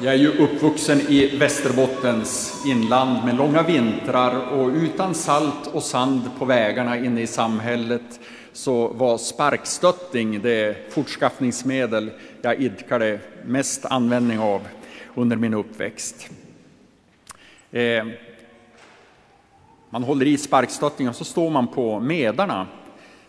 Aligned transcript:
Jag 0.00 0.14
är 0.14 0.18
ju 0.18 0.28
uppvuxen 0.28 1.00
i 1.00 1.36
Västerbottens 1.36 2.62
inland 2.66 3.24
med 3.24 3.36
långa 3.36 3.62
vintrar 3.62 4.52
och 4.52 4.68
utan 4.68 5.14
salt 5.14 5.66
och 5.72 5.82
sand 5.82 6.30
på 6.38 6.44
vägarna 6.44 6.98
inne 6.98 7.22
i 7.22 7.26
samhället 7.26 8.20
så 8.52 8.88
var 8.88 9.18
sparkstötting 9.18 10.42
det 10.42 10.92
fortskaffningsmedel 10.92 12.10
jag 12.42 12.60
idkade 12.60 13.20
mest 13.44 13.84
användning 13.84 14.38
av 14.38 14.60
under 15.14 15.36
min 15.36 15.54
uppväxt. 15.54 16.28
Eh, 17.70 18.06
man 19.90 20.02
håller 20.02 20.26
i 20.26 20.36
sparkstöttingen 20.36 21.10
och 21.10 21.16
så 21.16 21.24
står 21.24 21.50
man 21.50 21.68
på 21.68 22.00
medarna. 22.00 22.66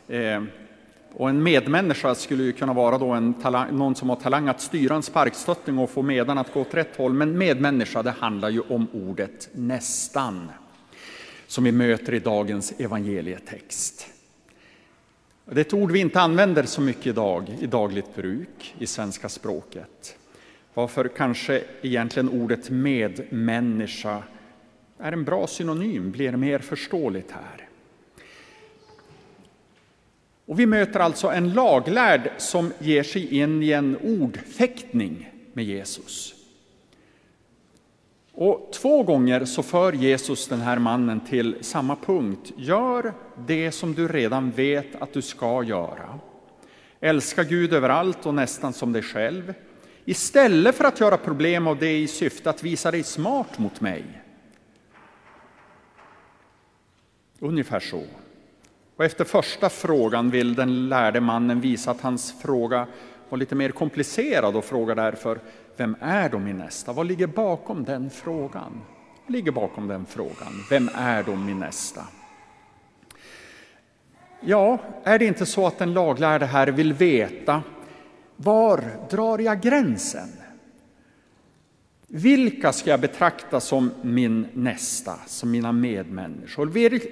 Eh, 0.07 0.41
och 1.18 1.29
en 1.29 1.43
medmänniska 1.43 2.16
skulle 2.16 2.43
ju 2.43 2.52
kunna 2.52 2.73
vara 2.73 2.97
då 2.97 3.09
en 3.09 3.34
talang, 3.34 3.77
någon 3.77 3.95
som 3.95 4.09
har 4.09 4.15
talang 4.15 4.47
att 4.47 4.61
styra 4.61 4.95
en 4.95 5.04
sparkstötting 5.04 5.77
och 5.77 5.89
få 5.89 6.02
medan 6.02 6.38
att 6.38 6.54
gå 6.54 6.61
åt 6.61 6.73
rätt 6.73 6.95
håll. 6.95 7.14
Men 7.14 7.38
medmänniska, 7.38 8.04
det 8.04 8.11
handlar 8.11 8.50
ju 8.50 8.60
om 8.60 8.88
ordet 8.93 9.50
nästan, 9.51 10.51
som 11.47 11.64
vi 11.64 11.71
möter 11.71 12.14
i 12.14 12.19
dagens 12.19 12.74
evangelietext. 12.79 14.07
Det 15.46 15.60
är 15.60 15.65
ett 15.65 15.74
ord 15.74 15.91
vi 15.91 16.00
inte 16.00 16.21
använder 16.21 16.64
så 16.64 16.82
mycket 16.82 17.07
idag 17.07 17.57
i 17.60 17.68
dagligt 17.68 18.16
bruk 18.16 18.75
i 18.79 18.88
svenska 18.88 19.29
språket. 19.29 20.18
Varför 20.74 21.07
kanske 21.07 21.63
egentligen 21.82 22.29
ordet 22.29 22.69
medmänniska 22.69 24.24
är 25.00 25.11
en 25.11 25.24
bra 25.24 25.47
synonym, 25.47 26.11
blir 26.11 26.32
mer 26.32 26.60
förståeligt 26.60 27.32
här. 27.32 27.64
Och 30.45 30.59
vi 30.59 30.65
möter 30.65 30.99
alltså 30.99 31.27
en 31.27 31.54
laglärd 31.54 32.31
som 32.38 32.73
ger 32.80 33.03
sig 33.03 33.39
in 33.39 33.63
i 33.63 33.72
en 33.72 33.97
ordfäktning 33.97 35.31
med 35.53 35.66
Jesus. 35.66 36.35
Och 38.33 38.69
två 38.73 39.03
gånger 39.03 39.45
så 39.45 39.63
för 39.63 39.93
Jesus 39.93 40.47
den 40.47 40.61
här 40.61 40.79
mannen 40.79 41.19
till 41.19 41.57
samma 41.61 41.95
punkt. 41.95 42.52
Gör 42.57 43.13
det 43.47 43.71
som 43.71 43.93
du 43.93 44.07
redan 44.07 44.52
vet 44.52 45.02
att 45.02 45.13
du 45.13 45.21
ska 45.21 45.63
göra. 45.63 46.19
Älska 46.99 47.43
Gud 47.43 47.73
överallt 47.73 48.25
och 48.25 48.33
nästan 48.33 48.73
som 48.73 48.93
dig 48.93 49.02
själv. 49.02 49.53
Istället 50.05 50.75
för 50.75 50.83
att 50.83 50.99
göra 50.99 51.17
problem 51.17 51.67
av 51.67 51.77
det 51.77 51.97
i 51.97 52.07
syfte 52.07 52.49
att 52.49 52.63
visa 52.63 52.91
dig 52.91 53.03
smart 53.03 53.59
mot 53.59 53.81
mig. 53.81 54.03
Ungefär 57.39 57.80
så. 57.80 58.03
Och 58.95 59.05
efter 59.05 59.25
första 59.25 59.69
frågan 59.69 60.29
vill 60.29 60.55
den 60.55 60.89
lärde 60.89 61.21
mannen 61.21 61.61
visa 61.61 61.91
att 61.91 62.01
hans 62.01 62.41
fråga 62.41 62.88
var 63.29 63.37
lite 63.37 63.55
mer 63.55 63.69
komplicerad 63.69 64.55
och 64.55 64.65
frågar 64.65 64.95
därför 64.95 65.39
Vem 65.77 65.95
är 65.99 66.29
då 66.29 66.39
min 66.39 66.57
nästa? 66.57 66.93
Vad 66.93 67.05
ligger 67.05 67.27
bakom 67.27 67.83
den 67.83 68.09
frågan? 68.09 68.81
Vad 69.25 69.35
ligger 69.35 69.52
bakom 69.52 69.87
den 69.87 70.05
frågan? 70.05 70.53
Vem 70.69 70.89
är 70.95 71.23
då 71.23 71.35
min 71.35 71.59
nästa? 71.59 72.02
Ja, 74.41 74.77
är 75.03 75.19
det 75.19 75.25
inte 75.25 75.45
så 75.45 75.67
att 75.67 75.77
den 75.77 75.93
laglärde 75.93 76.45
här 76.45 76.67
vill 76.67 76.93
veta 76.93 77.63
var 78.35 78.83
drar 79.09 79.39
jag 79.39 79.61
gränsen? 79.61 80.30
Vilka 82.08 82.73
ska 82.73 82.89
jag 82.89 83.00
betrakta 83.00 83.59
som 83.59 83.92
min 84.02 84.48
nästa, 84.53 85.20
som 85.28 85.52
mina 85.52 85.72
medmänniskor? 85.72 86.66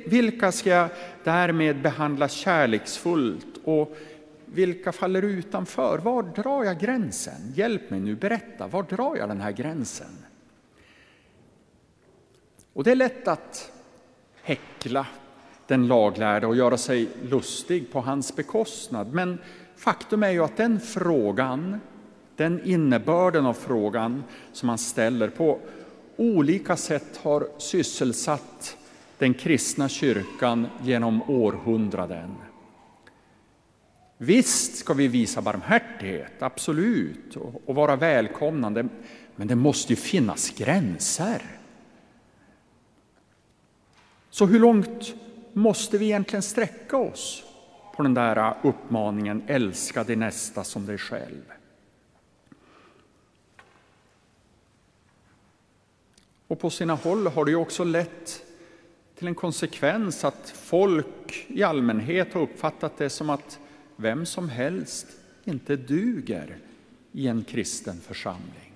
Vilka 0.09 0.51
ska 0.51 0.69
jag 0.69 0.89
därmed 1.23 1.81
behandla 1.81 2.27
kärleksfullt 2.27 3.47
och 3.63 3.97
vilka 4.45 4.91
faller 4.91 5.21
utanför? 5.21 5.97
Var 5.97 6.23
drar 6.23 6.63
jag 6.63 6.79
gränsen? 6.79 7.53
Hjälp 7.55 7.89
mig 7.89 7.99
nu, 7.99 8.15
berätta, 8.15 8.67
var 8.67 8.83
drar 8.83 9.15
jag 9.15 9.29
den 9.29 9.41
här 9.41 9.51
gränsen? 9.51 10.17
Och 12.73 12.83
det 12.83 12.91
är 12.91 12.95
lätt 12.95 13.27
att 13.27 13.71
häckla 14.43 15.07
den 15.67 15.87
laglärde 15.87 16.47
och 16.47 16.55
göra 16.55 16.77
sig 16.77 17.09
lustig 17.23 17.91
på 17.91 18.01
hans 18.01 18.35
bekostnad. 18.35 19.13
Men 19.13 19.37
faktum 19.75 20.23
är 20.23 20.29
ju 20.29 20.43
att 20.43 20.57
den 20.57 20.79
frågan 20.79 21.79
den 22.35 22.61
innebörden 22.63 23.45
av 23.45 23.53
frågan 23.53 24.23
som 24.51 24.69
han 24.69 24.77
ställer 24.77 25.27
på 25.27 25.59
olika 26.17 26.77
sätt 26.77 27.17
har 27.17 27.47
sysselsatt 27.57 28.77
den 29.17 29.33
kristna 29.33 29.89
kyrkan 29.89 30.67
genom 30.81 31.29
århundraden. 31.29 32.35
Visst 34.17 34.75
ska 34.75 34.93
vi 34.93 35.07
visa 35.07 35.41
barmhärtighet, 35.41 36.41
absolut, 36.41 37.35
och 37.65 37.75
vara 37.75 37.95
välkomnande, 37.95 38.87
men 39.35 39.47
det 39.47 39.55
måste 39.55 39.93
ju 39.93 39.97
finnas 39.97 40.49
gränser. 40.49 41.41
Så 44.29 44.45
hur 44.45 44.59
långt 44.59 45.13
måste 45.53 45.97
vi 45.97 46.05
egentligen 46.05 46.43
sträcka 46.43 46.97
oss 46.97 47.43
på 47.95 48.03
den 48.03 48.13
där 48.13 48.55
uppmaningen 48.63 49.43
älska 49.47 50.03
din 50.03 50.19
nästa 50.19 50.63
som 50.63 50.85
dig 50.85 50.97
själv? 50.97 51.41
Och 56.47 56.59
på 56.59 56.69
sina 56.69 56.95
håll 56.95 57.27
har 57.27 57.45
det 57.45 57.55
också 57.55 57.83
lett 57.83 58.43
till 59.15 59.27
en 59.27 59.35
konsekvens 59.35 60.23
att 60.23 60.49
folk 60.49 61.45
i 61.47 61.63
allmänhet 61.63 62.33
har 62.33 62.41
uppfattat 62.41 62.97
det 62.97 63.09
som 63.09 63.29
att 63.29 63.59
vem 63.95 64.25
som 64.25 64.49
helst 64.49 65.07
inte 65.43 65.75
duger 65.75 66.57
i 67.11 67.27
en 67.27 67.43
kristen 67.43 68.01
församling. 68.01 68.73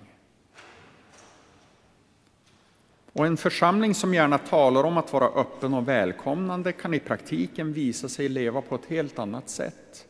Och 3.14 3.26
en 3.26 3.38
församling 3.38 3.96
som 3.96 4.14
gärna 4.14 4.38
talar 4.38 4.84
om 4.84 4.98
att 4.98 5.14
vara 5.14 5.26
öppen 5.28 5.74
och 5.74 5.88
välkomnande 5.88 6.72
kan 6.72 6.94
i 6.94 7.00
praktiken 7.00 7.74
visa 7.74 8.10
sig 8.10 8.30
leva 8.30 8.62
på 8.62 8.76
ett 8.76 8.86
helt 8.86 9.20
annat 9.20 9.50
sätt. 9.50 10.08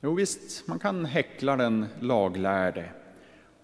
Jo 0.00 0.14
visst, 0.14 0.68
man 0.68 0.78
kan 0.78 1.04
häckla 1.04 1.56
den 1.56 1.86
laglärde 2.00 2.90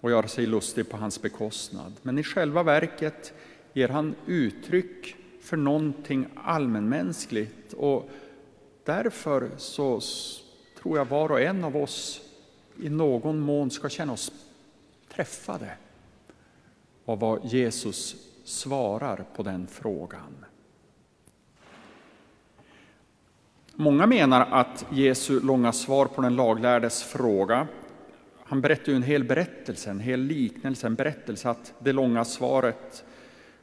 och 0.05 0.11
göra 0.11 0.27
sig 0.27 0.45
lustig 0.45 0.89
på 0.89 0.97
hans 0.97 1.21
bekostnad. 1.21 1.93
Men 2.01 2.19
i 2.19 2.23
själva 2.23 2.63
verket 2.63 3.33
ger 3.73 3.89
han 3.89 4.15
uttryck 4.25 5.15
för 5.41 5.57
någonting 5.57 6.27
allmänmänskligt 6.35 7.73
och 7.73 8.09
därför 8.83 9.49
så 9.57 10.01
tror 10.81 10.97
jag 10.97 11.05
var 11.05 11.31
och 11.31 11.41
en 11.41 11.63
av 11.63 11.77
oss 11.77 12.21
i 12.81 12.89
någon 12.89 13.39
mån 13.39 13.71
ska 13.71 13.89
känna 13.89 14.13
oss 14.13 14.31
träffade 15.09 15.71
av 17.05 17.19
vad 17.19 17.45
Jesus 17.45 18.15
svarar 18.43 19.25
på 19.35 19.43
den 19.43 19.67
frågan. 19.67 20.45
Många 23.73 24.05
menar 24.05 24.47
att 24.51 24.85
Jesu 24.91 25.39
långa 25.39 25.71
svar 25.71 26.05
på 26.05 26.21
den 26.21 26.35
laglärdes 26.35 27.03
fråga 27.03 27.67
han 28.47 28.61
berättar 28.61 28.91
ju 28.91 28.95
en 28.95 29.03
hel 29.03 29.23
berättelse, 29.23 29.89
en 29.89 29.99
hel 29.99 30.19
liknelse, 30.19 30.87
en 30.87 30.95
berättelse 30.95 31.49
att 31.49 31.73
det 31.79 31.93
långa 31.93 32.25
svaret 32.25 33.05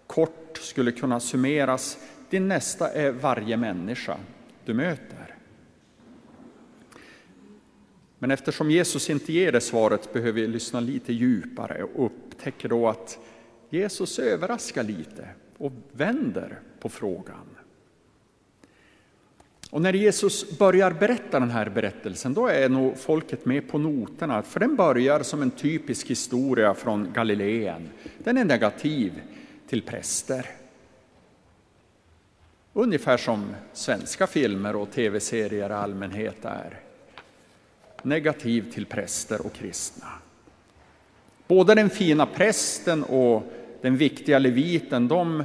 kort 0.06 0.58
skulle 0.58 0.92
kunna 0.92 1.20
summeras. 1.20 1.98
Din 2.30 2.48
nästa 2.48 2.92
är 2.92 3.10
varje 3.12 3.56
människa 3.56 4.16
du 4.64 4.74
möter. 4.74 5.36
Men 8.18 8.30
eftersom 8.30 8.70
Jesus 8.70 9.10
inte 9.10 9.32
ger 9.32 9.52
det 9.52 9.60
svaret 9.60 10.12
behöver 10.12 10.40
vi 10.40 10.46
lyssna 10.46 10.80
lite 10.80 11.12
djupare 11.12 11.82
och 11.82 12.06
upptäcker 12.06 12.68
då 12.68 12.88
att 12.88 13.18
Jesus 13.70 14.18
överraskar 14.18 14.82
lite 14.82 15.28
och 15.58 15.72
vänder 15.92 16.60
på 16.80 16.88
frågan. 16.88 17.56
Och 19.72 19.82
när 19.82 19.92
Jesus 19.92 20.58
börjar 20.58 20.90
berätta 20.90 21.40
den 21.40 21.50
här 21.50 21.68
berättelsen, 21.68 22.34
då 22.34 22.46
är 22.46 22.68
nog 22.68 22.98
folket 22.98 23.44
med 23.44 23.68
på 23.68 23.78
noterna, 23.78 24.42
för 24.42 24.60
den 24.60 24.76
börjar 24.76 25.22
som 25.22 25.42
en 25.42 25.50
typisk 25.50 26.10
historia 26.10 26.74
från 26.74 27.12
Galileen. 27.12 27.88
Den 28.18 28.38
är 28.38 28.44
negativ 28.44 29.20
till 29.68 29.82
präster. 29.82 30.46
Ungefär 32.72 33.16
som 33.16 33.54
svenska 33.72 34.26
filmer 34.26 34.76
och 34.76 34.90
tv-serier 34.90 35.70
i 35.70 35.72
allmänhet 35.72 36.44
är. 36.44 36.80
Negativ 38.02 38.72
till 38.72 38.86
präster 38.86 39.46
och 39.46 39.52
kristna. 39.52 40.08
Både 41.46 41.74
den 41.74 41.90
fina 41.90 42.26
prästen 42.26 43.04
och 43.04 43.52
den 43.80 43.96
viktiga 43.96 44.38
leviten, 44.38 45.08
de 45.08 45.44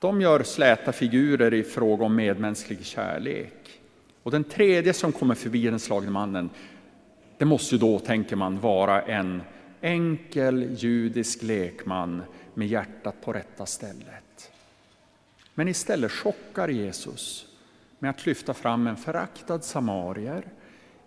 de 0.00 0.20
gör 0.20 0.42
släta 0.42 0.92
figurer 0.92 1.54
i 1.54 1.62
fråga 1.62 2.04
om 2.04 2.16
medmänsklig 2.16 2.84
kärlek. 2.84 3.80
Och 4.22 4.30
den 4.30 4.44
tredje 4.44 4.92
som 4.92 5.12
kommer 5.12 5.34
förbi 5.34 5.64
den 5.64 5.80
slagne 5.80 6.10
mannen, 6.10 6.50
det 7.38 7.44
måste 7.44 7.74
ju 7.74 7.78
då, 7.78 7.98
tänker 7.98 8.36
man, 8.36 8.60
vara 8.60 9.02
en 9.02 9.42
enkel 9.80 10.76
judisk 10.76 11.42
lekman 11.42 12.22
med 12.54 12.68
hjärtat 12.68 13.14
på 13.24 13.32
rätta 13.32 13.66
stället. 13.66 14.52
Men 15.54 15.68
istället 15.68 16.12
chockar 16.12 16.68
Jesus 16.68 17.46
med 17.98 18.10
att 18.10 18.26
lyfta 18.26 18.54
fram 18.54 18.86
en 18.86 18.96
föraktad 18.96 19.60
samarier, 19.60 20.44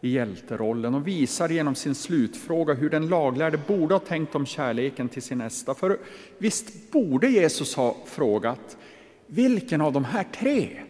i 0.03 0.09
hjälterollen 0.09 0.95
och 0.95 1.07
visar 1.07 1.49
genom 1.49 1.75
sin 1.75 1.95
slutfråga 1.95 2.73
hur 2.73 2.89
den 2.89 3.07
laglärde 3.07 3.57
borde 3.67 3.95
ha 3.95 3.99
tänkt 3.99 4.35
om 4.35 4.45
kärleken 4.45 5.09
till 5.09 5.21
sin 5.21 5.37
nästa. 5.37 5.73
För 5.73 5.99
visst 6.37 6.91
borde 6.91 7.29
Jesus 7.29 7.75
ha 7.75 7.97
frågat 8.05 8.77
vilken 9.27 9.81
av 9.81 9.93
de 9.93 10.05
här 10.05 10.23
tre? 10.23 10.81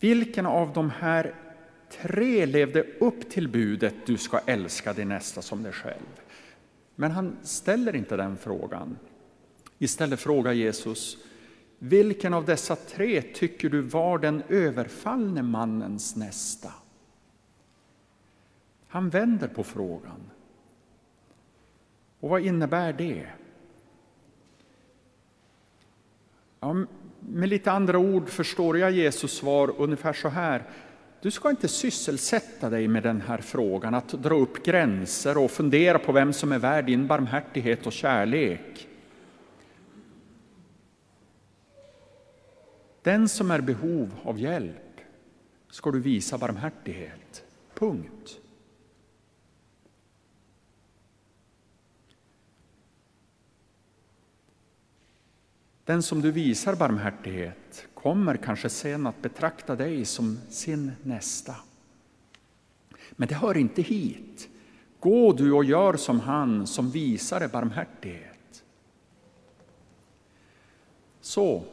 Vilken 0.00 0.46
av 0.46 0.72
de 0.72 0.90
här 0.90 1.34
tre 2.02 2.46
levde 2.46 2.82
upp 3.00 3.30
till 3.30 3.48
budet 3.48 3.94
du 4.06 4.16
ska 4.16 4.38
älska 4.46 4.92
din 4.92 5.08
nästa 5.08 5.42
som 5.42 5.62
dig 5.62 5.72
själv? 5.72 6.20
Men 6.94 7.10
han 7.10 7.36
ställer 7.42 7.96
inte 7.96 8.16
den 8.16 8.36
frågan. 8.36 8.98
Istället 9.78 10.20
frågar 10.20 10.52
Jesus 10.52 11.18
vilken 11.82 12.34
av 12.34 12.44
dessa 12.44 12.76
tre 12.76 13.22
tycker 13.22 13.68
du 13.68 13.80
var 13.80 14.18
den 14.18 14.42
överfallne 14.48 15.42
mannens 15.42 16.16
nästa? 16.16 16.72
Han 18.88 19.10
vänder 19.10 19.48
på 19.48 19.64
frågan. 19.64 20.30
Och 22.20 22.28
vad 22.28 22.40
innebär 22.42 22.92
det? 22.92 23.26
Ja, 26.60 26.76
med 27.20 27.48
lite 27.48 27.72
andra 27.72 27.98
ord 27.98 28.28
förstår 28.28 28.78
jag 28.78 28.90
Jesus 28.90 29.32
svar 29.32 29.74
ungefär 29.78 30.12
så 30.12 30.28
här. 30.28 30.62
Du 31.20 31.30
ska 31.30 31.50
inte 31.50 31.68
sysselsätta 31.68 32.70
dig 32.70 32.88
med 32.88 33.02
den 33.02 33.20
här 33.20 33.38
frågan, 33.38 33.94
att 33.94 34.08
dra 34.08 34.34
upp 34.34 34.64
gränser 34.64 35.38
och 35.38 35.50
fundera 35.50 35.98
på 35.98 36.12
vem 36.12 36.32
som 36.32 36.52
är 36.52 36.58
värd 36.58 36.84
din 36.84 37.06
barmhärtighet 37.06 37.86
och 37.86 37.92
kärlek. 37.92 38.88
Den 43.02 43.28
som 43.28 43.50
är 43.50 43.60
behov 43.60 44.14
av 44.22 44.40
hjälp 44.40 45.00
ska 45.70 45.90
du 45.90 46.00
visa 46.00 46.38
barmhärtighet. 46.38 47.44
Punkt. 47.74 48.40
Den 55.84 56.02
som 56.02 56.20
du 56.20 56.32
visar 56.32 56.74
barmhärtighet 56.74 57.86
kommer 57.94 58.36
kanske 58.36 58.68
sen 58.68 59.06
att 59.06 59.22
betrakta 59.22 59.76
dig 59.76 60.04
som 60.04 60.38
sin 60.48 60.92
nästa. 61.02 61.56
Men 63.10 63.28
det 63.28 63.34
hör 63.34 63.56
inte 63.56 63.82
hit. 63.82 64.48
Gå 65.00 65.32
du 65.32 65.52
och 65.52 65.64
gör 65.64 65.96
som 65.96 66.20
han 66.20 66.66
som 66.66 66.90
visar 66.90 67.48
barmhärtighet. 67.48 68.64
Så, 71.20 71.64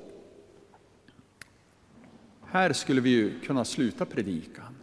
här 2.52 2.74
skulle 2.74 3.02
vi 3.02 3.10
ju 3.10 3.40
kunna 3.40 3.66
sluta 3.66 4.06
predikan. 4.06 4.76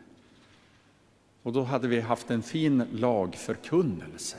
Och 1.43 1.53
då 1.53 1.63
hade 1.63 1.89
vi 1.89 2.01
haft 2.01 2.31
en 2.31 2.43
fin 2.43 2.85
lagförkunnelse. 2.93 4.37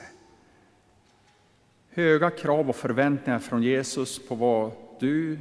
Höga 1.90 2.30
krav 2.30 2.70
och 2.70 2.76
förväntningar 2.76 3.40
från 3.40 3.64
Jesus 3.64 4.28
på 4.28 4.36
vad 4.36 4.72
du 5.00 5.38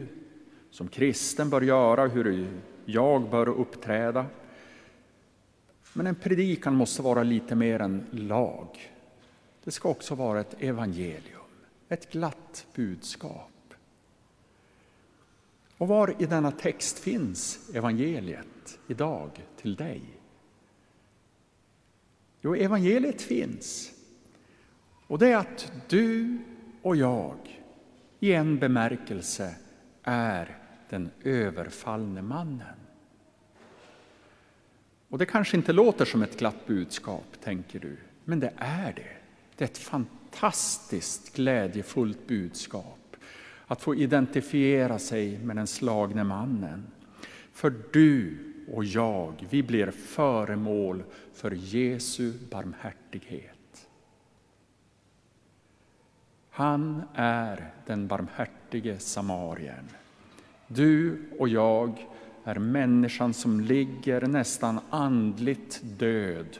som 0.70 0.88
kristen 0.88 1.50
bör 1.50 1.60
göra, 1.60 2.06
hur 2.06 2.48
jag 2.84 3.30
bör 3.30 3.48
uppträda. 3.48 4.26
Men 5.92 6.06
en 6.06 6.14
predikan 6.14 6.74
måste 6.74 7.02
vara 7.02 7.22
lite 7.22 7.54
mer 7.54 7.80
än 7.80 8.06
lag. 8.10 8.92
Det 9.64 9.70
ska 9.70 9.88
också 9.88 10.14
vara 10.14 10.40
ett 10.40 10.62
evangelium, 10.62 11.40
ett 11.88 12.12
glatt 12.12 12.66
budskap. 12.74 13.53
Och 15.78 15.88
var 15.88 16.22
i 16.22 16.26
denna 16.26 16.50
text 16.50 16.98
finns 16.98 17.70
evangeliet 17.74 18.78
idag 18.88 19.30
till 19.56 19.76
dig? 19.76 20.02
Jo, 22.40 22.54
evangeliet 22.54 23.22
finns. 23.22 23.90
Och 25.06 25.18
det 25.18 25.28
är 25.28 25.36
att 25.36 25.72
du 25.88 26.38
och 26.82 26.96
jag 26.96 27.62
i 28.20 28.32
en 28.32 28.58
bemärkelse 28.58 29.56
är 30.02 30.58
den 30.88 31.10
överfallne 31.22 32.22
mannen. 32.22 32.76
Och 35.08 35.18
det 35.18 35.26
kanske 35.26 35.56
inte 35.56 35.72
låter 35.72 36.04
som 36.04 36.22
ett 36.22 36.38
glatt 36.38 36.66
budskap, 36.66 37.26
tänker 37.40 37.80
du, 37.80 37.96
men 38.24 38.40
det 38.40 38.52
är 38.56 38.92
det. 38.92 39.16
Det 39.56 39.64
är 39.64 39.68
ett 39.68 39.78
fantastiskt 39.78 41.36
glädjefullt 41.36 42.26
budskap 42.26 42.98
att 43.74 43.82
få 43.82 43.94
identifiera 43.94 44.98
sig 44.98 45.38
med 45.38 45.56
den 45.56 45.66
slagne 45.66 46.24
mannen. 46.24 46.86
För 47.52 47.74
du 47.92 48.38
och 48.72 48.84
jag, 48.84 49.46
vi 49.50 49.62
blir 49.62 49.90
föremål 49.90 51.02
för 51.32 51.50
Jesu 51.50 52.32
barmhärtighet. 52.50 53.88
Han 56.50 57.02
är 57.14 57.70
den 57.86 58.06
barmhärtige 58.06 58.98
samarien. 58.98 59.88
Du 60.66 61.22
och 61.38 61.48
jag 61.48 62.06
är 62.44 62.58
människan 62.58 63.34
som 63.34 63.60
ligger 63.60 64.20
nästan 64.20 64.80
andligt 64.90 65.80
död 65.82 66.58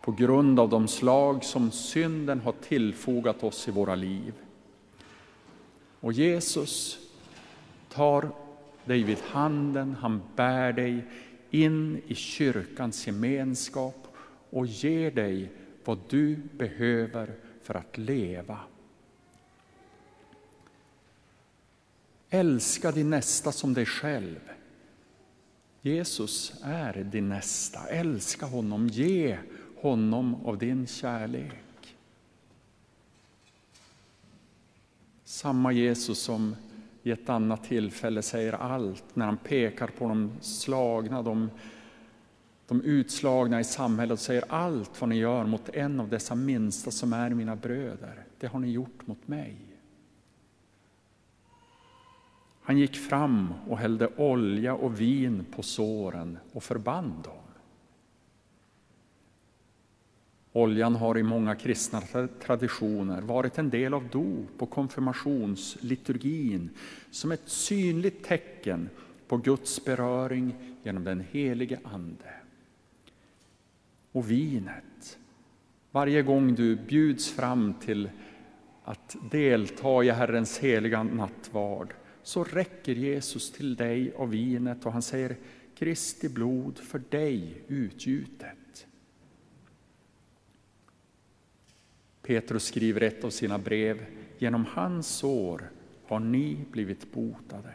på 0.00 0.12
grund 0.12 0.60
av 0.60 0.68
de 0.68 0.88
slag 0.88 1.44
som 1.44 1.70
synden 1.70 2.40
har 2.40 2.52
tillfogat 2.52 3.42
oss 3.42 3.68
i 3.68 3.70
våra 3.70 3.94
liv. 3.94 4.34
Och 6.00 6.12
Jesus 6.12 6.98
tar 7.88 8.30
dig 8.84 9.02
vid 9.02 9.18
handen, 9.18 9.96
han 10.00 10.22
bär 10.36 10.72
dig 10.72 11.04
in 11.50 12.02
i 12.06 12.14
kyrkans 12.14 13.06
gemenskap 13.06 14.08
och 14.50 14.66
ger 14.66 15.10
dig 15.10 15.52
vad 15.84 15.98
du 16.08 16.36
behöver 16.36 17.34
för 17.62 17.74
att 17.74 17.98
leva. 17.98 18.58
Älska 22.30 22.92
din 22.92 23.10
nästa 23.10 23.52
som 23.52 23.74
dig 23.74 23.86
själv. 23.86 24.40
Jesus 25.82 26.52
är 26.62 26.94
din 26.94 27.28
nästa. 27.28 27.86
Älska 27.88 28.46
honom, 28.46 28.88
ge 28.88 29.38
honom 29.76 30.46
av 30.46 30.58
din 30.58 30.86
kärlek. 30.86 31.67
Samma 35.38 35.72
Jesus 35.72 36.18
som 36.18 36.56
i 37.02 37.10
ett 37.10 37.28
annat 37.28 37.64
tillfälle 37.64 38.22
säger 38.22 38.52
allt 38.52 39.16
när 39.16 39.26
han 39.26 39.36
pekar 39.36 39.86
på 39.86 40.08
de 40.08 40.30
slagna, 40.40 41.22
de, 41.22 41.50
de 42.66 42.82
utslagna 42.82 43.60
i 43.60 43.64
samhället 43.64 44.12
och 44.12 44.18
säger 44.18 44.44
allt 44.48 45.00
vad 45.00 45.08
ni 45.08 45.16
gör 45.16 45.46
mot 45.46 45.68
en 45.68 46.00
av 46.00 46.08
dessa 46.08 46.34
minsta 46.34 46.90
som 46.90 47.12
är 47.12 47.30
mina 47.30 47.56
bröder, 47.56 48.24
det 48.38 48.46
har 48.46 48.60
ni 48.60 48.70
gjort 48.70 49.06
mot 49.06 49.28
mig. 49.28 49.56
Han 52.62 52.78
gick 52.78 52.96
fram 52.96 53.54
och 53.68 53.78
hällde 53.78 54.08
olja 54.16 54.74
och 54.74 55.00
vin 55.00 55.46
på 55.56 55.62
såren 55.62 56.38
och 56.52 56.62
förband 56.62 57.24
dem. 57.24 57.47
Oljan 60.52 60.94
har 60.94 61.18
i 61.18 61.22
många 61.22 61.54
kristna 61.54 62.02
traditioner 62.42 63.20
varit 63.20 63.58
en 63.58 63.70
del 63.70 63.94
av 63.94 64.08
dop 64.08 64.62
och 64.62 64.70
konfirmationsliturgin 64.70 66.70
som 67.10 67.32
ett 67.32 67.48
synligt 67.48 68.24
tecken 68.24 68.88
på 69.28 69.36
Guds 69.36 69.84
beröring 69.84 70.54
genom 70.82 71.04
den 71.04 71.24
helige 71.30 71.80
Ande. 71.84 72.34
Och 74.12 74.30
vinet. 74.30 75.18
Varje 75.90 76.22
gång 76.22 76.54
du 76.54 76.76
bjuds 76.76 77.30
fram 77.30 77.74
till 77.74 78.10
att 78.84 79.16
delta 79.30 80.04
i 80.04 80.10
Herrens 80.10 80.58
heliga 80.58 81.02
nattvard 81.02 81.94
så 82.22 82.44
räcker 82.44 82.92
Jesus 82.92 83.52
till 83.52 83.76
dig 83.76 84.12
av 84.16 84.30
vinet 84.30 84.86
och 84.86 84.92
han 84.92 85.02
säger 85.02 85.36
Kristi 85.74 86.28
blod 86.28 86.78
för 86.78 87.02
dig 87.10 87.62
utgjutet. 87.68 88.57
Petrus 92.28 92.64
skriver 92.64 93.00
ett 93.00 93.24
av 93.24 93.30
sina 93.30 93.58
brev, 93.58 94.06
genom 94.38 94.64
hans 94.64 95.06
sår 95.06 95.70
har 96.06 96.20
ni 96.20 96.64
blivit 96.72 97.12
botade. 97.12 97.72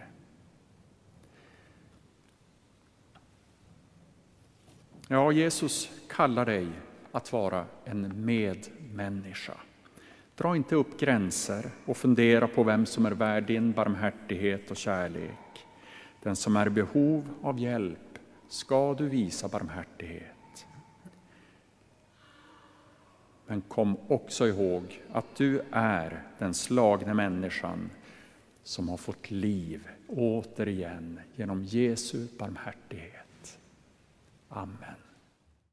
Ja, 5.07 5.31
Jesus 5.31 5.89
kallar 6.09 6.45
dig 6.45 6.67
att 7.11 7.33
vara 7.33 7.65
en 7.85 8.25
medmänniska. 8.25 9.57
Dra 10.35 10.55
inte 10.55 10.75
upp 10.75 10.99
gränser 10.99 11.71
och 11.85 11.97
fundera 11.97 12.47
på 12.47 12.63
vem 12.63 12.85
som 12.85 13.05
är 13.05 13.11
värd 13.11 13.47
din 13.47 13.71
barmhärtighet 13.71 14.71
och 14.71 14.77
kärlek. 14.77 15.65
Den 16.23 16.35
som 16.35 16.55
är 16.55 16.67
i 16.67 16.69
behov 16.69 17.27
av 17.41 17.59
hjälp 17.59 18.19
ska 18.47 18.93
du 18.93 19.09
visa 19.09 19.47
barmhärtighet. 19.47 20.42
Men 23.47 23.61
kom 23.61 23.97
också 24.07 24.47
ihåg 24.47 25.01
att 25.11 25.35
du 25.35 25.61
är 25.71 26.23
den 26.37 26.53
slagne 26.53 27.13
människan 27.13 27.89
som 28.63 28.89
har 28.89 28.97
fått 28.97 29.31
liv 29.31 29.87
återigen 30.07 31.19
genom 31.35 31.63
Jesu 31.63 32.27
barmhärtighet. 32.37 33.59
Amen. 34.49 35.02